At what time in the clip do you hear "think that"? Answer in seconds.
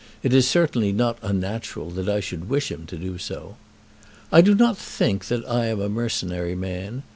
4.75-5.47